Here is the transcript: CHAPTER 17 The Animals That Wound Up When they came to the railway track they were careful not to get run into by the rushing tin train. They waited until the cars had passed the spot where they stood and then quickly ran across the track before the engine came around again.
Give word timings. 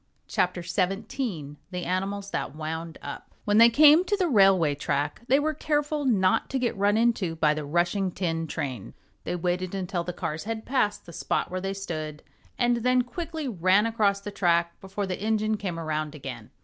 CHAPTER 0.27 0.63
17 0.63 1.57
The 1.69 1.85
Animals 1.85 2.31
That 2.31 2.55
Wound 2.55 2.97
Up 3.03 3.35
When 3.45 3.59
they 3.59 3.69
came 3.69 4.03
to 4.05 4.17
the 4.17 4.27
railway 4.27 4.73
track 4.73 5.21
they 5.27 5.37
were 5.39 5.53
careful 5.53 6.05
not 6.05 6.49
to 6.49 6.57
get 6.57 6.75
run 6.75 6.97
into 6.97 7.35
by 7.35 7.53
the 7.53 7.63
rushing 7.65 8.09
tin 8.09 8.47
train. 8.47 8.95
They 9.25 9.35
waited 9.35 9.75
until 9.75 10.03
the 10.03 10.11
cars 10.11 10.45
had 10.45 10.65
passed 10.65 11.05
the 11.05 11.13
spot 11.13 11.51
where 11.51 11.61
they 11.61 11.75
stood 11.75 12.23
and 12.57 12.77
then 12.77 13.03
quickly 13.03 13.47
ran 13.47 13.85
across 13.85 14.19
the 14.19 14.31
track 14.31 14.81
before 14.81 15.05
the 15.05 15.21
engine 15.21 15.55
came 15.57 15.77
around 15.79 16.15
again. 16.15 16.49